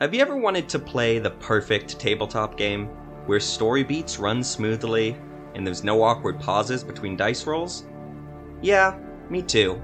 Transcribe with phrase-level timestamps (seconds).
[0.00, 2.86] Have you ever wanted to play the perfect tabletop game
[3.26, 5.14] where story beats run smoothly
[5.54, 7.84] and there's no awkward pauses between dice rolls?
[8.62, 8.98] Yeah,
[9.28, 9.78] me too.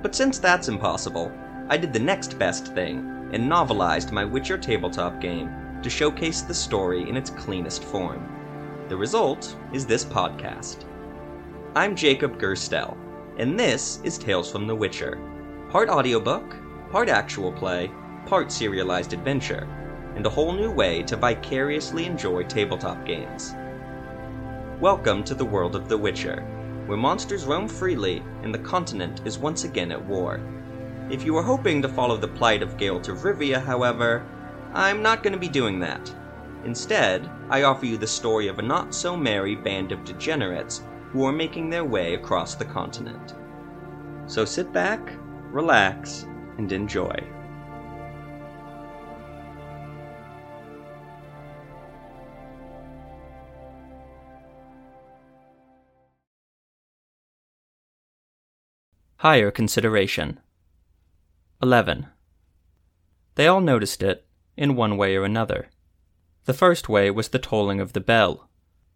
[0.00, 1.32] But since that's impossible,
[1.68, 2.98] I did the next best thing
[3.32, 5.50] and novelized my Witcher tabletop game
[5.82, 8.24] to showcase the story in its cleanest form.
[8.86, 10.84] The result is this podcast.
[11.74, 12.96] I'm Jacob Gerstel,
[13.38, 15.18] and this is Tales from the Witcher,
[15.68, 16.54] part audiobook,
[16.92, 17.90] part actual play,
[18.26, 19.68] part serialized adventure,
[20.14, 23.54] and a whole new way to vicariously enjoy tabletop games.
[24.80, 26.42] Welcome to the world of The Witcher,
[26.86, 30.40] where monsters roam freely and the continent is once again at war.
[31.10, 34.24] If you were hoping to follow the plight of Geralt of Rivia, however,
[34.72, 36.14] I'm not going to be doing that.
[36.64, 41.24] Instead, I offer you the story of a not so merry band of degenerates who
[41.26, 43.34] are making their way across the continent.
[44.26, 45.12] So sit back,
[45.50, 47.14] relax, and enjoy.
[59.22, 60.40] Higher consideration.
[61.62, 62.08] 11.
[63.36, 65.68] They all noticed it, in one way or another.
[66.46, 68.50] The first way was the tolling of the bell.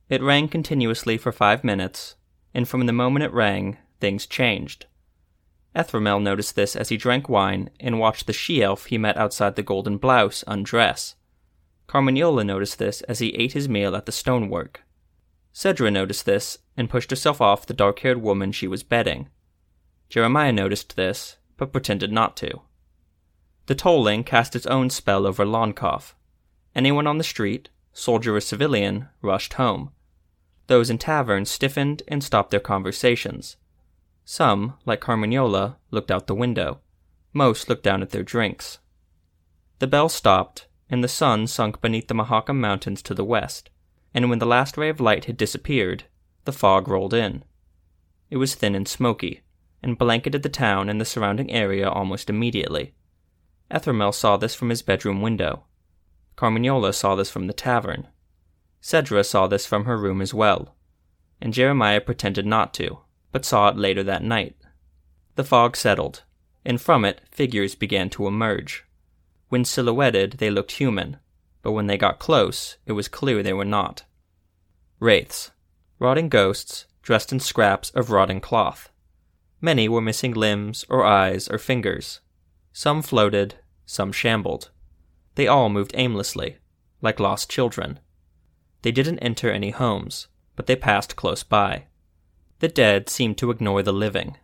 [0.08, 2.16] It rang continuously for five minutes,
[2.52, 4.86] and from the moment it rang, things changed.
[5.76, 9.54] Ethramel noticed this as he drank wine and watched the she elf he met outside
[9.54, 11.14] the Golden Blouse undress.
[11.86, 14.82] Carmagnola noticed this as he ate his meal at the stonework.
[15.54, 19.28] Cedra noticed this and pushed herself off the dark haired woman she was bedding.
[20.08, 22.62] Jeremiah noticed this, but pretended not to.
[23.66, 26.14] The tolling cast its own spell over Lonkoff.
[26.74, 29.90] Anyone on the street, soldier or civilian, rushed home.
[30.68, 33.56] Those in taverns stiffened and stopped their conversations.
[34.24, 36.80] Some, like Carmagnola, looked out the window.
[37.32, 38.78] Most looked down at their drinks.
[39.78, 43.70] The bell stopped, and the sun sunk beneath the Mahakam Mountains to the west,
[44.14, 46.04] and when the last ray of light had disappeared,
[46.44, 47.44] the fog rolled in.
[48.30, 49.42] It was thin and smoky,
[49.82, 52.94] and blanketed the town and the surrounding area almost immediately.
[53.70, 55.64] Ethramel saw this from his bedroom window.
[56.36, 58.08] Carmagnola saw this from the tavern.
[58.80, 60.76] Cedra saw this from her room as well,
[61.40, 62.98] and Jeremiah pretended not to,
[63.32, 64.56] but saw it later that night.
[65.34, 66.22] The fog settled,
[66.64, 68.84] and from it figures began to emerge.
[69.48, 71.18] When silhouetted, they looked human,
[71.62, 74.04] but when they got close, it was clear they were not.
[75.00, 75.50] Wraiths,
[75.98, 78.90] rotting ghosts, dressed in scraps of rotting cloth.
[79.60, 82.20] Many were missing limbs or eyes or fingers.
[82.72, 83.56] Some floated,
[83.86, 84.70] some shambled.
[85.34, 86.58] They all moved aimlessly,
[87.00, 88.00] like lost children.
[88.82, 91.86] They didn't enter any homes, but they passed close by.
[92.60, 94.36] The dead seemed to ignore the living.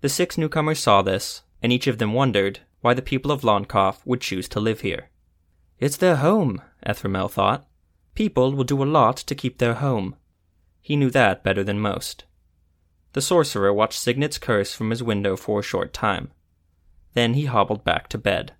[0.00, 4.04] The six newcomers saw this, and each of them wondered why the people of Lonkoff
[4.04, 5.10] would choose to live here.
[5.78, 7.66] It's their home, Ethramel thought.
[8.14, 10.16] People will do a lot to keep their home.
[10.80, 12.24] He knew that better than most.
[13.14, 16.32] The sorcerer watched Signet's curse from his window for a short time.
[17.12, 18.54] Then he hobbled back to bed.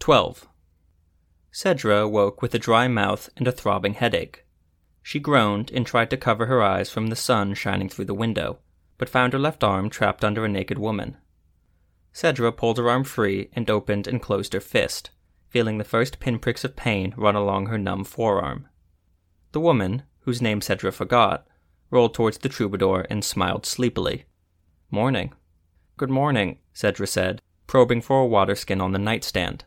[0.00, 0.46] 12.
[1.50, 4.44] Cedra awoke with a dry mouth and a throbbing headache.
[5.02, 8.58] She groaned and tried to cover her eyes from the sun shining through the window,
[8.98, 11.16] but found her left arm trapped under a naked woman.
[12.12, 15.08] Cedra pulled her arm free and opened and closed her fist,
[15.48, 18.68] feeling the first pinpricks of pain run along her numb forearm.
[19.52, 21.46] The woman, whose name Cedra forgot,
[21.90, 24.24] rolled towards the troubadour and smiled sleepily.
[24.90, 25.32] Morning.
[25.96, 29.64] Good morning, Cedra said, probing for a water skin on the nightstand.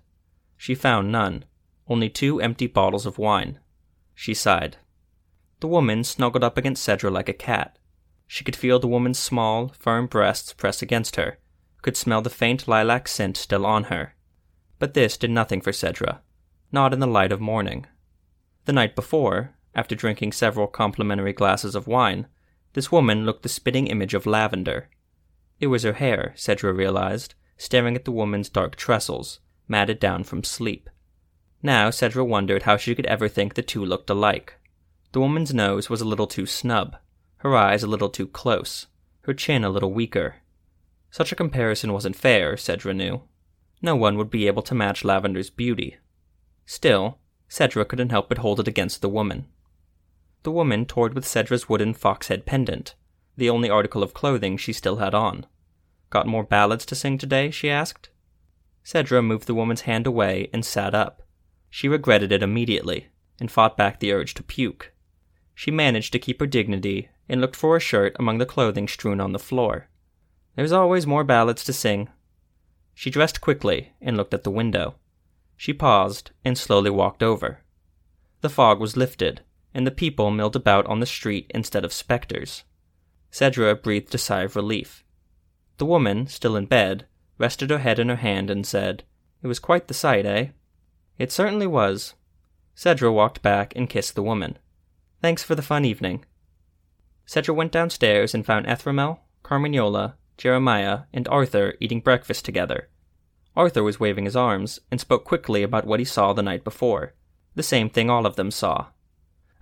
[0.58, 1.46] She found none,
[1.88, 3.60] only two empty bottles of wine.
[4.16, 4.78] She sighed.
[5.60, 7.78] The woman snuggled up against Cedra like a cat.
[8.28, 11.38] She could feel the woman's small, firm breasts press against her,
[11.82, 14.16] could smell the faint lilac scent still on her.
[14.80, 16.22] But this did nothing for Cedra,
[16.72, 17.86] not in the light of morning.
[18.66, 22.28] The night before, after drinking several complimentary glasses of wine,
[22.74, 24.90] this woman looked the spitting image of lavender.
[25.60, 30.44] It was her hair, Cedra realized, staring at the woman's dark trestles, matted down from
[30.44, 30.90] sleep.
[31.62, 34.56] Now Cedra wondered how she could ever think the two looked alike.
[35.14, 36.98] The woman's nose was a little too snub,
[37.38, 38.88] her eyes a little too close,
[39.22, 40.38] her chin a little weaker.
[41.12, 43.22] Such a comparison wasn't fair, Cedra knew.
[43.82, 45.98] No one would be able to match Lavender's beauty.
[46.66, 49.46] Still, Cedra couldn't help but hold it against the woman.
[50.44, 52.96] The woman toyed with Cedra's wooden fox head pendant,
[53.38, 55.46] the only article of clothing she still had on.
[56.10, 57.50] Got more ballads to sing today?
[57.50, 58.10] she asked.
[58.84, 61.24] Cedra moved the woman's hand away and sat up.
[61.70, 63.08] She regretted it immediately,
[63.40, 64.94] and fought back the urge to puke.
[65.56, 69.22] She managed to keep her dignity and looked for a shirt among the clothing strewn
[69.22, 69.88] on the floor.
[70.56, 72.10] There's always more ballads to sing.
[72.94, 74.96] She dressed quickly and looked at the window.
[75.58, 77.62] She paused and slowly walked over.
[78.42, 79.42] The fog was lifted,
[79.74, 82.64] and the people milled about on the street instead of specters.
[83.32, 85.04] Cedra breathed a sigh of relief.
[85.78, 89.04] The woman, still in bed, rested her head in her hand and said,
[89.42, 90.50] It was quite the sight, eh?
[91.18, 92.14] It certainly was.
[92.76, 94.58] Cedra walked back and kissed the woman.
[95.22, 96.26] Thanks for the fun evening.
[97.26, 102.90] Cedra went downstairs and found Ethramel, Carmignola, Jeremiah, and Arthur eating breakfast together.
[103.56, 107.14] Arthur was waving his arms and spoke quickly about what he saw the night before,
[107.56, 108.88] the same thing all of them saw.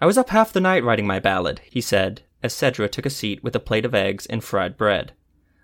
[0.01, 3.09] I was up half the night writing my ballad, he said, as Cedra took a
[3.11, 5.13] seat with a plate of eggs and fried bread.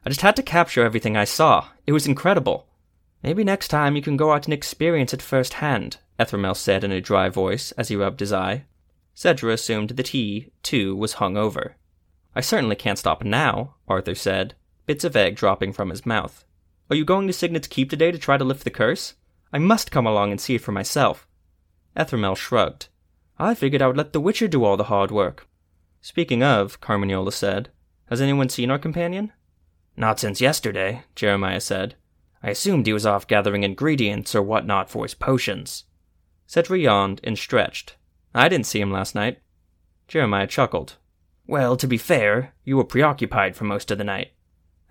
[0.06, 1.70] I just had to capture everything I saw.
[1.88, 2.68] It was incredible.
[3.24, 7.02] Maybe next time you can go out and experience it firsthand, Ethramel said in a
[7.02, 8.66] dry voice as he rubbed his eye.
[9.16, 11.76] Cedra assumed that he, too, was hung over.
[12.36, 14.54] I certainly can't stop now, Arthur said,
[14.86, 16.46] bits of egg dropping from his mouth.
[16.92, 19.16] Are you going to Signet's Keep today to try to lift the curse?
[19.52, 21.28] I must come along and see it for myself.
[21.96, 22.90] Ethramel shrugged.
[23.40, 25.48] I figured I would let the Witcher do all the hard work.
[26.02, 27.70] Speaking of, Carmignola said,
[28.10, 29.34] has anyone seen our companion?
[29.96, 31.96] Not since yesterday, Jeremiah said.
[32.42, 35.86] I assumed he was off gathering ingredients or whatnot for his potions.
[36.48, 37.96] Cedra yawned and stretched.
[38.34, 39.40] I didn't see him last night.
[40.08, 40.96] Jeremiah chuckled.
[41.46, 44.32] Well, to be fair, you were preoccupied for most of the night.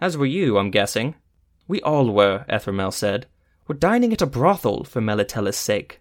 [0.00, 1.14] As were you, I'm guessing.
[1.66, 3.26] We all were, Ethramel said.
[3.66, 6.00] We're dining at a brothel for Melitele's sake.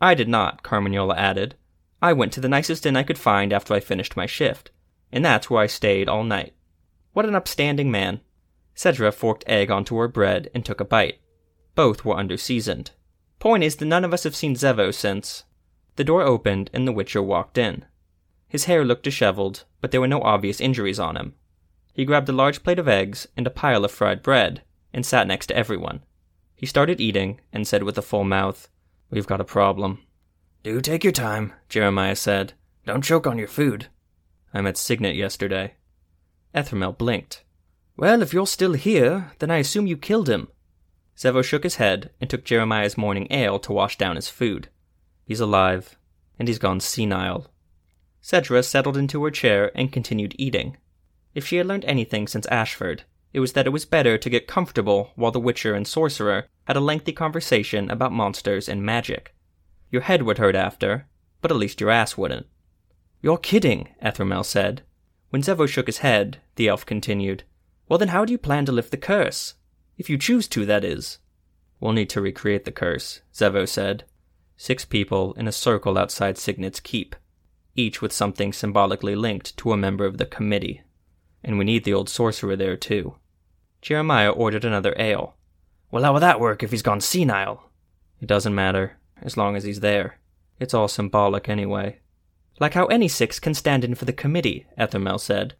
[0.00, 1.54] I did not, Carmignola added.
[2.02, 4.70] I went to the nicest inn I could find after I finished my shift,
[5.12, 6.54] and that's where I stayed all night.
[7.12, 8.20] What an upstanding man.
[8.74, 11.20] Cedra forked egg onto her bread and took a bite.
[11.74, 12.90] Both were underseasoned.
[13.38, 15.44] Point is that none of us have seen Zevo since.
[15.96, 17.84] The door opened and the Witcher walked in.
[18.48, 21.34] His hair looked disheveled, but there were no obvious injuries on him.
[21.92, 24.62] He grabbed a large plate of eggs and a pile of fried bread
[24.92, 26.02] and sat next to everyone.
[26.56, 28.68] He started eating and said with a full mouth,
[29.10, 30.00] We've got a problem.
[30.62, 32.52] Do take your time, Jeremiah said.
[32.84, 33.86] Don't choke on your food.
[34.52, 35.74] I met Signet yesterday.
[36.52, 37.44] Ethramel blinked.
[37.96, 40.48] Well, if you're still here, then I assume you killed him.
[41.16, 44.68] Zevo shook his head and took Jeremiah's morning ale to wash down his food.
[45.24, 45.96] He's alive,
[46.38, 47.46] and he's gone senile.
[48.22, 50.76] Cedra settled into her chair and continued eating.
[51.34, 54.46] If she had learned anything since Ashford, it was that it was better to get
[54.46, 59.34] comfortable while the Witcher and Sorcerer had a lengthy conversation about monsters and magic.
[59.90, 61.06] Your head would hurt after,
[61.40, 62.46] but at least your ass wouldn't.
[63.22, 64.82] You're kidding, Ethramel said.
[65.30, 67.44] When Zevo shook his head, the elf continued,
[67.88, 69.54] Well, then how do you plan to lift the curse?
[69.98, 71.18] If you choose to, that is.
[71.80, 74.04] We'll need to recreate the curse, Zevo said.
[74.56, 77.16] Six people in a circle outside Signet's keep,
[77.74, 80.82] each with something symbolically linked to a member of the committee.
[81.42, 83.16] And we need the old sorcerer there, too.
[83.80, 85.36] Jeremiah ordered another ale.
[85.90, 87.70] Well, how will that work if he's gone senile?
[88.20, 90.18] It doesn't matter as long as he's there.
[90.58, 92.00] It's all symbolic anyway.
[92.58, 95.54] Like how any six can stand in for the committee, Ethramel said.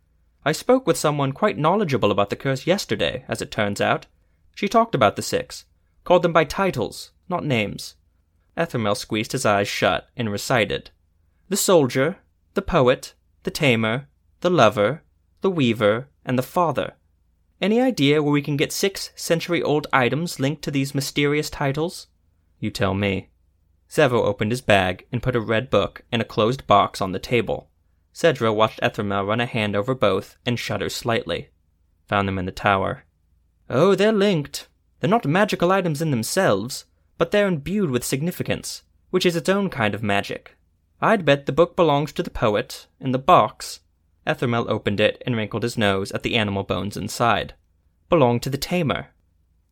[0.44, 4.06] I spoke with someone quite knowledgeable about the curse yesterday, as it turns out.
[4.54, 5.64] She talked about the six,
[6.04, 7.94] called them by titles, not names.
[8.56, 10.90] Ethramel squeezed his eyes shut and recited
[11.48, 12.18] The soldier,
[12.54, 14.08] the poet, the tamer,
[14.40, 15.02] the lover,
[15.40, 16.94] the weaver, and the father.
[17.60, 22.06] Any idea where we can get six century old items linked to these mysterious titles?
[22.58, 23.30] You tell me.
[23.90, 27.18] Zevo opened his bag and put a red book and a closed box on the
[27.18, 27.68] table.
[28.14, 31.48] Cedra watched Ethramel run a hand over both and shudder slightly.
[32.06, 33.04] Found them in the tower.
[33.68, 34.68] Oh, they're linked.
[35.00, 36.84] They're not magical items in themselves,
[37.18, 40.56] but they're imbued with significance, which is its own kind of magic.
[41.00, 43.80] I'd bet the book belongs to the poet, and the box.
[44.24, 47.54] Ethramel opened it and wrinkled his nose at the animal bones inside.
[48.08, 49.08] Belonged to the tamer.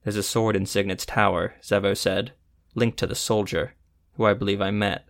[0.03, 2.33] There's a sword in Signet's tower, Zevo said,
[2.75, 3.75] linked to the soldier
[4.19, 5.07] who I believe I met.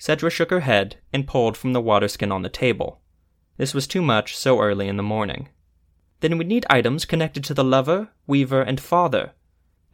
[0.00, 3.00] Cedra shook her head and pulled from the water skin on the table.
[3.58, 5.50] This was too much so early in the morning.
[6.20, 9.32] Then we'd need items connected to the lover, weaver, and father.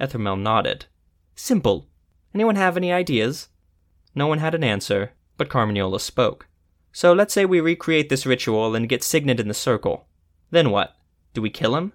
[0.01, 0.87] Ethramel nodded.
[1.35, 1.89] Simple.
[2.35, 3.49] Anyone have any ideas?
[4.15, 6.47] No one had an answer, but Carmignola spoke.
[6.93, 10.07] So let's say we recreate this ritual and get Signet in the circle.
[10.51, 10.95] Then what?
[11.35, 11.93] Do we kill him?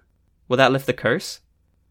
[0.48, 1.40] Will that lift the curse?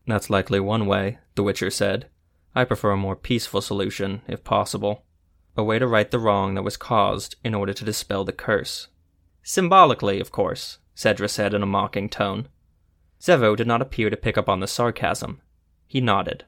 [0.05, 2.07] That's likely one way, the Witcher said.
[2.55, 5.03] I prefer a more peaceful solution, if possible.
[5.55, 8.87] A way to right the wrong that was caused in order to dispel the curse.
[9.43, 12.47] Symbolically, of course, Cedra said in a mocking tone.
[13.21, 15.41] Zevo did not appear to pick up on the sarcasm.
[15.87, 16.45] He nodded.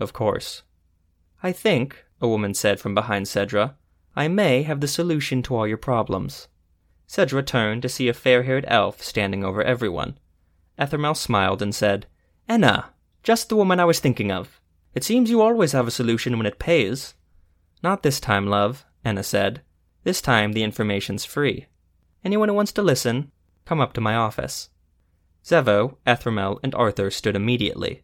[0.00, 0.62] Of course.
[1.42, 3.74] I think, a woman said from behind Cedra,
[4.14, 6.48] I may have the solution to all your problems.
[7.08, 10.18] Cedra turned to see a fair haired elf standing over everyone.
[10.78, 12.06] Ethramel smiled and said,
[12.48, 12.90] Enna,
[13.22, 14.60] Just the woman I was thinking of.
[14.94, 17.14] It seems you always have a solution when it pays.
[17.82, 19.62] Not this time, love, Enna said.
[20.04, 21.66] This time the information's free.
[22.24, 23.32] Anyone who wants to listen,
[23.64, 24.68] come up to my office.
[25.44, 28.02] Zevo, Ethramel, and Arthur stood immediately.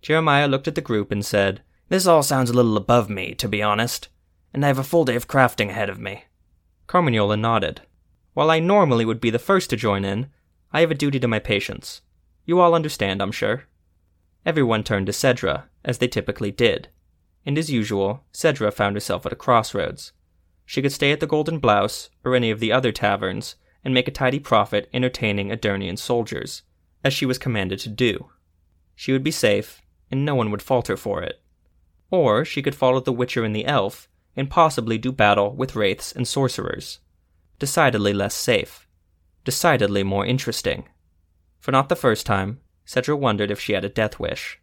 [0.00, 3.48] Jeremiah looked at the group and said, This all sounds a little above me, to
[3.48, 4.08] be honest,
[4.52, 6.24] and I have a full day of crafting ahead of me.
[6.88, 7.82] Carmagnola nodded.
[8.34, 10.28] While I normally would be the first to join in,
[10.72, 12.00] I have a duty to my patients.
[12.44, 13.64] You all understand, I'm sure.
[14.44, 16.88] Everyone turned to Cedra, as they typically did,
[17.46, 20.12] and as usual, Cedra found herself at a crossroads.
[20.66, 24.08] She could stay at the Golden Blouse or any of the other taverns and make
[24.08, 26.62] a tidy profit entertaining Aedirnian soldiers,
[27.04, 28.30] as she was commanded to do.
[28.94, 31.40] She would be safe, and no one would fault her for it.
[32.10, 36.12] Or she could follow the Witcher and the Elf and possibly do battle with wraiths
[36.12, 37.00] and sorcerers.
[37.58, 38.86] Decidedly less safe.
[39.44, 40.88] Decidedly more interesting.
[41.58, 44.60] For not the first time, Cedra wondered if she had a death wish.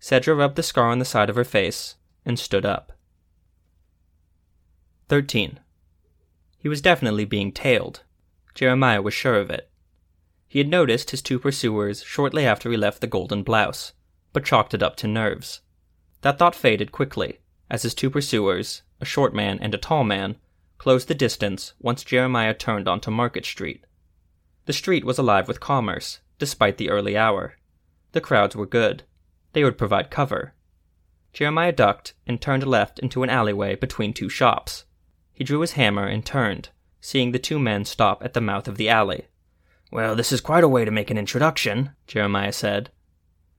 [0.00, 2.92] Cedra rubbed the scar on the side of her face and stood up.
[5.08, 5.60] 13.
[6.58, 8.02] He was definitely being tailed.
[8.54, 9.70] Jeremiah was sure of it.
[10.46, 13.92] He had noticed his two pursuers shortly after he left the Golden Blouse,
[14.32, 15.60] but chalked it up to nerves.
[16.22, 20.36] That thought faded quickly, as his two pursuers, a short man and a tall man,
[20.78, 23.84] closed the distance once Jeremiah turned onto Market Street.
[24.66, 27.56] The street was alive with commerce, despite the early hour.
[28.12, 29.02] The crowds were good.
[29.52, 30.54] They would provide cover.
[31.32, 34.84] Jeremiah ducked and turned left into an alleyway between two shops.
[35.32, 36.68] He drew his hammer and turned,
[37.00, 39.26] seeing the two men stop at the mouth of the alley.
[39.90, 42.90] Well, this is quite a way to make an introduction, Jeremiah said.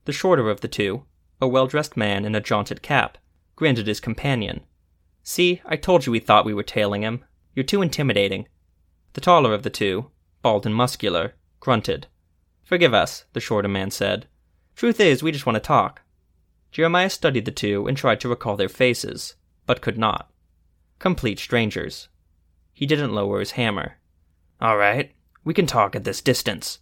[0.06, 1.04] The shorter of the two,
[1.40, 3.18] a well dressed man in a jaunted cap,
[3.56, 4.62] grinned at his companion.
[5.22, 7.24] See, I told you we thought we were tailing him.
[7.54, 8.48] You're too intimidating.
[9.12, 10.10] The taller of the two,
[10.42, 12.06] bald and muscular, grunted.
[12.66, 14.26] Forgive us, the shorter man said.
[14.74, 16.02] Truth is, we just want to talk.
[16.72, 20.32] Jeremiah studied the two and tried to recall their faces, but could not.
[20.98, 22.08] Complete strangers.
[22.72, 23.98] He didn't lower his hammer.
[24.60, 25.12] All right,
[25.44, 26.80] we can talk at this distance.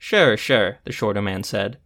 [0.00, 1.78] Sure, sure, the shorter man said.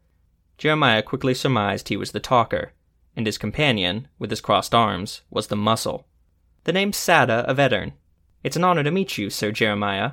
[0.57, 2.73] Jeremiah quickly surmised he was the talker,
[3.15, 6.07] and his companion, with his crossed arms, was the muscle.
[6.65, 7.93] The name's Sada of Aedirn.
[8.43, 10.13] It's an honor to meet you, Sir Jeremiah.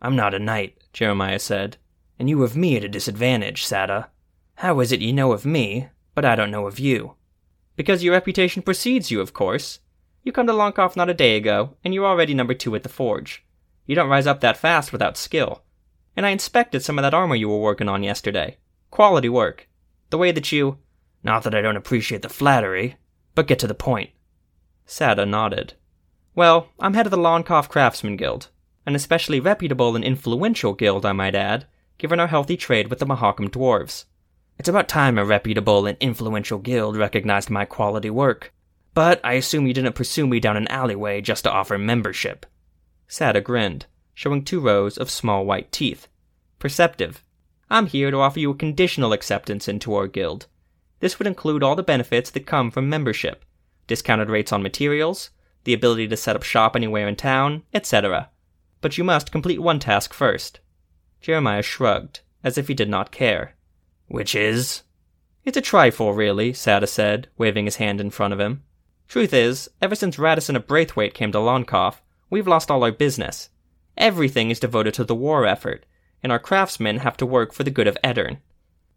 [0.00, 1.76] I'm not a knight, Jeremiah said,
[2.20, 4.10] and you have me at a disadvantage, Sada.
[4.56, 7.14] How is it you know of me, but I don't know of you?
[7.76, 9.78] Because your reputation precedes you, of course.
[10.22, 12.90] You come to Longkoff not a day ago, and you're already number two at the
[12.90, 13.42] forge.
[13.86, 15.62] You don't rise up that fast without skill.
[16.14, 18.58] And I inspected some of that armor you were working on yesterday.
[18.90, 19.66] Quality work.
[20.10, 20.76] The way that you.
[21.24, 22.96] Not that I don't appreciate the flattery,
[23.34, 24.10] but get to the point.
[24.84, 25.72] Sada nodded.
[26.34, 28.48] Well, I'm head of the Longkoff Craftsman Guild,
[28.84, 31.66] an especially reputable and influential guild, I might add,
[32.00, 34.06] given our healthy trade with the Mahakam dwarves.
[34.58, 38.52] It's about time a reputable and influential guild recognized my quality work.
[38.94, 42.46] But I assume you didn't pursue me down an alleyway just to offer membership.
[43.06, 46.08] Sada grinned, showing two rows of small white teeth.
[46.58, 47.22] Perceptive.
[47.68, 50.46] I'm here to offer you a conditional acceptance into our guild.
[51.00, 53.44] This would include all the benefits that come from membership
[53.86, 55.30] discounted rates on materials,
[55.64, 58.30] the ability to set up shop anywhere in town, etc.
[58.80, 60.60] But you must complete one task first.
[61.20, 63.54] Jeremiah shrugged, as if he did not care.
[64.08, 64.82] Which is?
[65.44, 68.62] It's a trifle, really, Sada said, waving his hand in front of him.
[69.08, 73.50] Truth is, ever since Radisson of Braithwaite came to Longkoff, we've lost all our business.
[73.96, 75.84] Everything is devoted to the war effort,
[76.22, 78.38] and our craftsmen have to work for the good of Aedirn.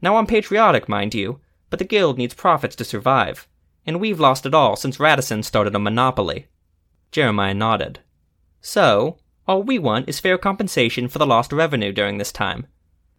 [0.01, 1.39] Now I'm patriotic, mind you,
[1.69, 3.47] but the guild needs profits to survive,
[3.85, 6.47] and we've lost it all since Radisson started a monopoly.
[7.11, 7.99] Jeremiah nodded.
[8.61, 12.65] So, all we want is fair compensation for the lost revenue during this time.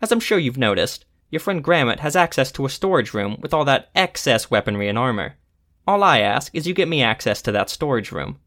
[0.00, 3.52] As I'm sure you've noticed, your friend Grammett has access to a storage room with
[3.52, 5.36] all that excess weaponry and armor.
[5.86, 8.38] All I ask is you get me access to that storage room.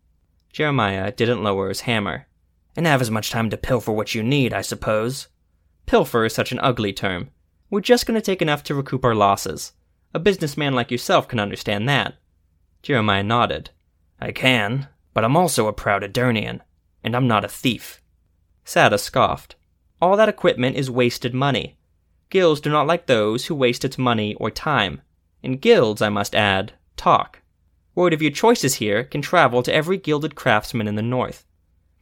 [0.51, 2.25] Jeremiah didn't lower his hammer.
[2.75, 5.27] And have as much time to pilfer what you need, I suppose.
[5.85, 7.31] Pilfer is such an ugly term.
[7.69, 9.73] We're just going to take enough to recoup our losses.
[10.13, 12.15] A businessman like yourself can understand that.
[12.81, 13.71] Jeremiah nodded.
[14.19, 16.61] I can, but I'm also a proud Aedirnian
[17.07, 18.01] and I'm not a thief.
[18.65, 19.55] Sada scoffed.
[20.01, 21.77] All that equipment is wasted money.
[22.29, 25.01] Guilds do not like those who waste its money or time.
[25.41, 27.41] And guilds, I must add, talk.
[27.95, 31.45] Word of your choices here can travel to every gilded craftsman in the north.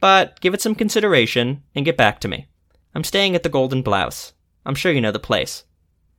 [0.00, 2.48] But give it some consideration and get back to me.
[2.92, 4.32] I'm staying at the Golden Blouse.
[4.64, 5.62] I'm sure you know the place.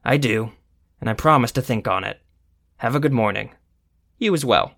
[0.05, 0.53] I do,
[1.01, 2.21] and I promise to think on it.
[2.77, 3.51] Have a good morning.
[4.17, 4.76] You as well.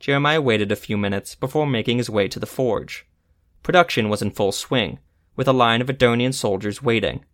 [0.00, 3.06] Jeremiah waited a few minutes before making his way to the forge.
[3.62, 5.00] Production was in full swing,
[5.34, 7.24] with a line of Aedirnian soldiers waiting.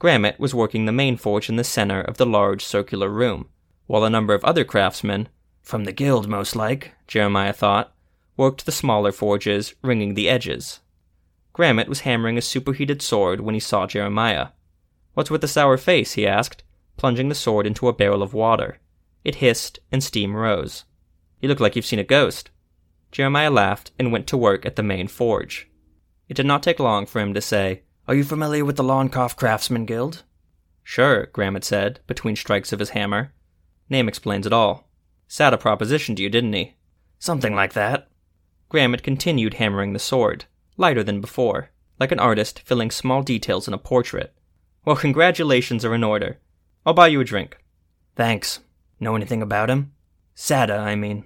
[0.00, 3.48] Grammit was working the main forge in the center of the large circular room,
[3.86, 5.28] while a number of other craftsmen,
[5.60, 7.92] from the guild most like, Jeremiah thought,
[8.36, 10.80] worked the smaller forges, ringing the edges.
[11.52, 14.48] Grammit was hammering a superheated sword when he saw Jeremiah.
[15.14, 16.12] What's with the sour face?
[16.12, 16.62] he asked,
[16.96, 18.78] plunging the sword into a barrel of water.
[19.24, 20.84] It hissed, and steam rose.
[21.40, 22.50] You look like you've seen a ghost.
[23.12, 25.68] Jeremiah laughed and went to work at the main forge.
[26.28, 29.36] It did not take long for him to say, Are you familiar with the Lonkoff
[29.36, 30.24] Craftsman Guild?
[30.82, 33.32] Sure, Grammit said, between strikes of his hammer.
[33.88, 34.88] Name explains it all.
[35.26, 36.74] Sada proposition to you, didn't he?
[37.18, 38.08] Something like that.
[38.70, 40.44] Grammit continued hammering the sword,
[40.76, 44.34] lighter than before, like an artist filling small details in a portrait.
[44.84, 46.38] Well, congratulations are in order.
[46.84, 47.58] I'll buy you a drink.
[48.16, 48.60] Thanks.
[49.00, 49.92] Know anything about him?
[50.40, 51.24] Sada, I mean.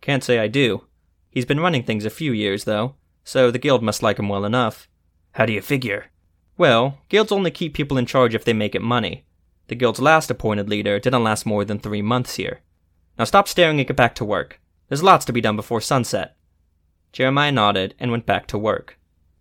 [0.00, 0.84] Can't say I do.
[1.28, 2.94] He's been running things a few years, though,
[3.24, 4.88] so the guild must like him well enough.
[5.32, 6.12] How do you figure?
[6.56, 9.26] Well, guilds only keep people in charge if they make it money.
[9.66, 12.60] The guild's last appointed leader didn't last more than three months here.
[13.18, 14.60] Now stop staring and get back to work.
[14.88, 16.36] There's lots to be done before sunset.
[17.12, 19.00] Jeremiah nodded and went back to work.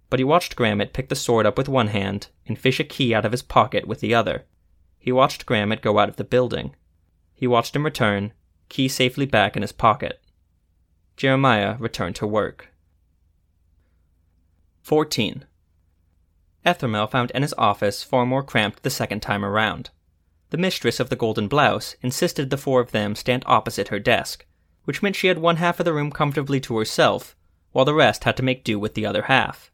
[0.10, 3.14] But he watched Grammit pick the sword up with one hand and fish a key
[3.14, 4.46] out of his pocket with the other.
[4.98, 6.76] He watched Grammit go out of the building.
[7.36, 8.34] He watched him return,
[8.74, 10.20] key safely back in his pocket.
[11.16, 12.70] Jeremiah returned to work.
[14.82, 15.46] 14.
[16.66, 19.92] Ethermel found Enna's office far more cramped the second time around.
[20.50, 24.44] The mistress of the golden blouse insisted the four of them stand opposite her desk,
[24.86, 27.36] which meant she had one half of the room comfortably to herself,
[27.74, 29.72] while the rest had to make do with the other half.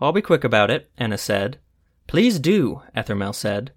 [0.00, 1.58] I'll be quick about it, Enna said.
[2.06, 3.72] Please do, Ethermel said.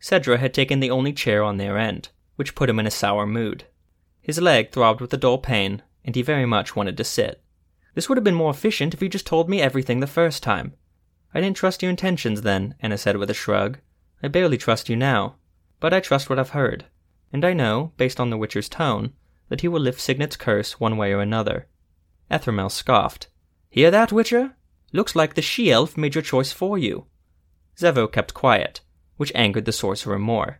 [0.00, 3.26] Cedra had taken the only chair on their end, which put him in a sour
[3.26, 3.66] mood.
[4.26, 7.44] His leg throbbed with a dull pain, and he very much wanted to sit.
[7.94, 10.74] This would have been more efficient if you just told me everything the first time.
[11.32, 13.78] I didn't trust your intentions then, Enna said with a shrug.
[14.24, 15.36] I barely trust you now.
[15.78, 16.86] But I trust what I've heard.
[17.32, 19.12] And I know, based on the Witcher's tone,
[19.48, 21.68] that he will lift Signet's curse one way or another.
[22.28, 23.28] Ethermel scoffed.
[23.70, 24.56] Hear that, Witcher?
[24.92, 27.06] Looks like the she-elf made your choice for you.
[27.78, 28.80] Zevo kept quiet,
[29.18, 30.58] which angered the sorcerer more.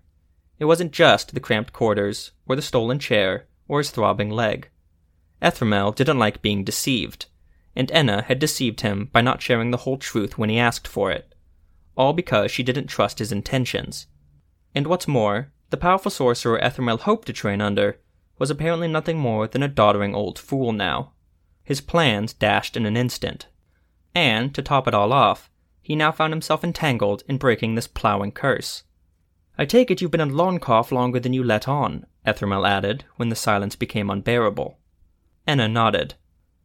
[0.60, 4.68] It wasn't just the cramped quarters, or the stolen chair, or his throbbing leg.
[5.42, 7.26] Ethermel didn't like being deceived,
[7.74, 11.10] and Enna had deceived him by not sharing the whole truth when he asked for
[11.10, 11.34] it,
[11.96, 14.06] all because she didn't trust his intentions.
[14.74, 17.98] And what's more, the powerful sorcerer Ethermel hoped to train under
[18.38, 21.12] was apparently nothing more than a doddering old fool now.
[21.64, 23.46] His plans dashed in an instant.
[24.14, 25.50] And, to top it all off,
[25.82, 28.84] he now found himself entangled in breaking this plowing curse.
[29.58, 33.28] I take it you've been at Lonkoff longer than you let on, Ethermel added, when
[33.28, 34.78] the silence became unbearable.
[35.46, 36.14] Enna nodded.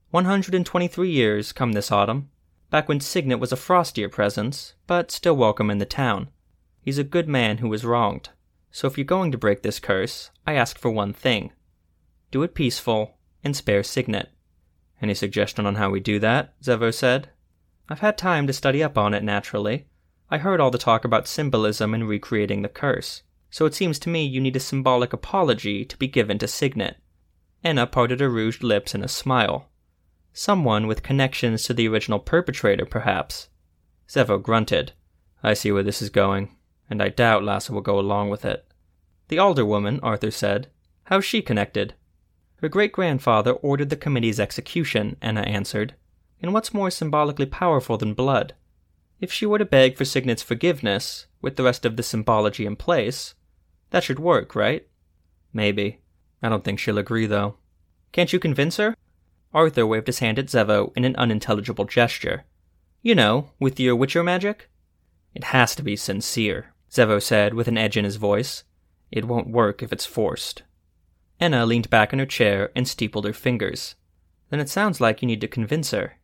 [0.10, 2.30] One hundred and twenty-three years come this autumn,
[2.70, 6.30] back when Signet was a frostier presence, but still welcome in the town.
[6.82, 8.30] He's a good man who was wronged,
[8.72, 11.52] so if you're going to break this curse, I ask for one thing.
[12.32, 14.30] Do it peaceful, and spare Signet.
[15.02, 16.60] Any suggestion on how we do that?
[16.62, 17.30] Zevo said.
[17.90, 19.86] I've had time to study up on it naturally.
[20.30, 24.10] I heard all the talk about symbolism and recreating the curse, so it seems to
[24.10, 26.98] me you need a symbolic apology to be given to Signet.
[27.64, 29.70] Enna parted her rouged lips in a smile.
[30.34, 33.50] Someone with connections to the original perpetrator, perhaps.
[34.08, 34.94] Zevo grunted.
[35.44, 36.56] I see where this is going,
[36.90, 38.66] and I doubt Lassa will go along with it.
[39.28, 40.70] The alderwoman, Arthur said.
[41.06, 41.94] How's she connected?
[42.62, 45.96] Her great grandfather ordered the committee's execution, Enna answered.
[46.42, 48.54] And what's more symbolically powerful than blood?
[49.20, 52.76] If she were to beg for Signet's forgiveness, with the rest of the symbology in
[52.76, 53.36] place,
[53.92, 54.88] that should work, right?
[55.54, 56.02] Maybe.
[56.42, 57.56] I don't think she'll agree, though.
[58.12, 58.96] Can't you convince her?
[59.54, 62.46] Arthur waved his hand at Zevo in an unintelligible gesture.
[63.02, 64.70] You know, with your witcher magic?
[65.34, 68.64] It has to be sincere, Zevo said with an edge in his voice.
[69.12, 70.64] It won't work if it's forced.
[71.40, 73.96] Enna leaned back in her chair and steepled her fingers.
[74.50, 76.18] Then it sounds like you need to convince her.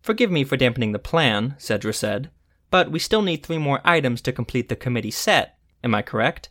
[0.00, 2.30] Forgive me for dampening the plan, Cedra said,
[2.70, 5.58] but we still need three more items to complete the committee set.
[5.82, 6.50] Am I correct?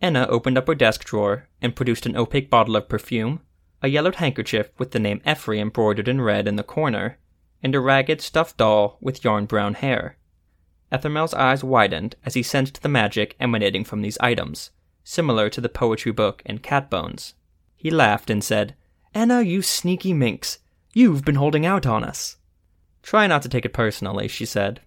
[0.00, 3.40] Enna opened up her desk drawer and produced an opaque bottle of perfume,
[3.82, 7.18] a yellowed handkerchief with the name Effrey embroidered in red in the corner,
[7.62, 10.16] and a ragged stuffed doll with yarn brown hair.
[10.92, 14.70] Ethermel's eyes widened as he sensed the magic emanating from these items,
[15.02, 17.34] similar to the poetry book and cat bones.
[17.74, 18.74] He laughed and said,
[19.14, 20.58] Enna, you sneaky minx,
[20.92, 22.36] you've been holding out on us.
[23.02, 24.80] Try not to take it personally, she said.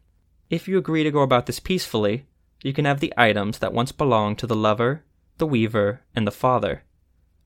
[0.49, 2.25] If you agree to go about this peacefully,
[2.61, 5.03] you can have the items that once belonged to the lover,
[5.37, 6.83] the weaver, and the father.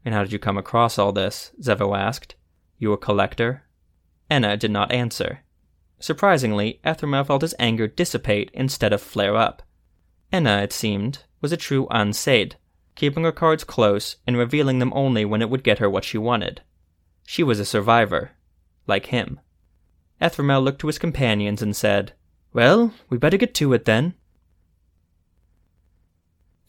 [0.04, 1.52] And how did you come across all this?
[1.62, 2.36] Zevo asked.
[2.78, 3.63] You a collector?
[4.30, 5.41] Enna did not answer.
[5.99, 9.62] Surprisingly, Ethermel felt his anger dissipate instead of flare up.
[10.32, 12.56] Enna, it seemed, was a true Aen Seidhe,
[12.95, 16.17] keeping her cards close and revealing them only when it would get her what she
[16.17, 16.62] wanted.
[17.26, 18.32] She was a survivor,
[18.88, 19.39] like him.
[20.19, 22.13] Ethramel looked to his companions and said,
[22.52, 24.15] Well, we better get to it then.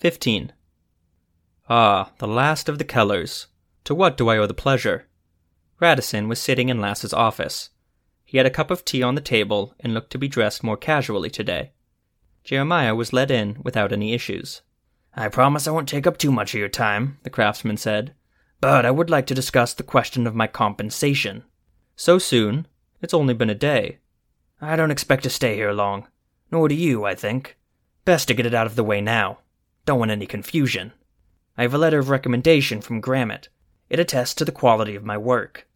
[0.05, 0.53] 15.
[1.67, 3.47] Ah, the last of the Kellers.
[3.85, 5.07] To what do I owe the pleasure?
[5.81, 7.71] Radisson was sitting in Lass's office.
[8.23, 10.77] He had a cup of tea on the table and looked to be dressed more
[10.77, 11.73] casually today.
[12.43, 14.61] Jeremiah was let in without any issues.
[15.17, 18.15] I promise I won't take up too much of your time, the craftsman said,
[18.61, 21.45] but I would like to discuss the question of my compensation.
[21.97, 22.67] So soon?
[23.01, 24.01] It's only been a day.
[24.61, 26.09] I don't expect to stay here long.
[26.51, 27.57] Nor do you, I think.
[28.05, 29.39] Best to get it out of the way now.
[29.87, 30.93] Don't want any confusion.
[31.57, 33.49] I have a letter of recommendation from Grammont.
[33.91, 35.69] It attests to the quality of my work.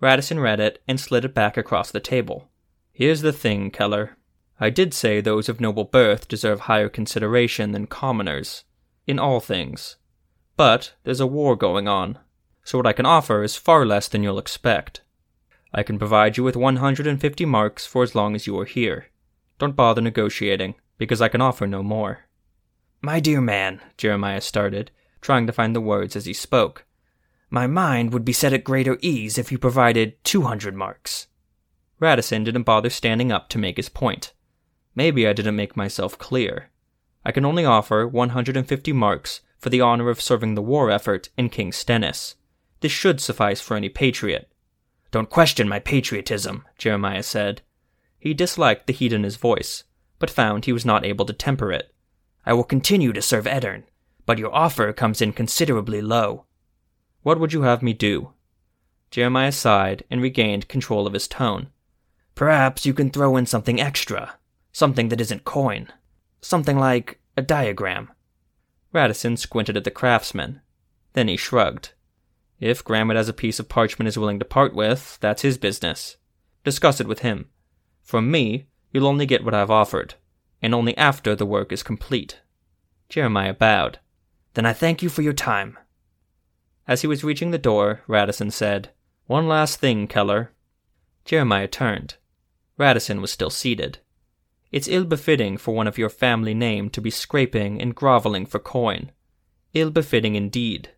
[0.00, 2.48] Radisson read it and slid it back across the table.
[2.92, 4.16] Here's the thing, Keller.
[4.60, 8.64] I did say those of noble birth deserve higher consideration than commoners,
[9.06, 9.96] in all things.
[10.56, 12.18] But there's a war going on,
[12.64, 15.00] so what I can offer is far less than you'll expect.
[15.72, 19.06] I can provide you with 150 marks for as long as you are here.
[19.58, 22.27] Don't bother negotiating, because I can offer no more.
[23.00, 26.84] My dear man, Jeremiah started, trying to find the words as he spoke.
[27.48, 31.28] My mind would be set at greater ease if you provided 200 marks.
[32.00, 34.32] Radisson didn't bother standing up to make his point.
[34.96, 36.70] Maybe I didn't make myself clear.
[37.24, 41.50] I can only offer 150 marks for the honor of serving the war effort in
[41.50, 42.34] King Stennis.
[42.80, 44.50] This should suffice for any patriot.
[45.12, 47.62] Don't question my patriotism, Jeremiah said.
[48.18, 49.84] He disliked the heat in his voice,
[50.18, 51.94] but found he was not able to temper it.
[52.48, 53.82] I will continue to serve Aedirn,
[54.24, 56.46] but your offer comes in considerably low.
[57.22, 58.32] What would you have me do?
[59.10, 61.68] Jeremiah sighed and regained control of his tone.
[62.34, 64.38] Perhaps you can throw in something extra,
[64.72, 65.88] something that isn't coin,
[66.40, 68.10] something like a diagram.
[68.94, 70.62] Radisson squinted at the craftsman.
[71.12, 71.90] Then he shrugged.
[72.60, 76.16] If Grammont has a piece of parchment is willing to part with, that's his business.
[76.64, 77.50] Discuss it with him.
[78.02, 80.14] From me, you'll only get what I've offered,
[80.60, 82.40] and only after the work is complete.
[83.08, 83.98] Jeremiah bowed.
[84.54, 85.78] Then I thank you for your time.
[86.86, 88.90] As he was reaching the door, Radisson said,
[89.26, 90.52] One last thing, Keller.
[91.24, 92.16] Jeremiah turned.
[92.76, 93.98] Radisson was still seated.
[94.70, 98.58] It's ill befitting for one of your family name to be scraping and groveling for
[98.58, 99.12] coin.
[99.74, 100.90] Ill befitting indeed.